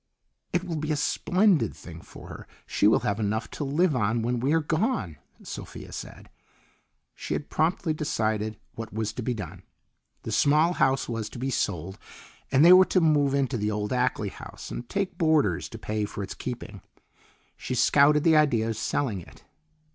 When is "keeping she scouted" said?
16.33-18.23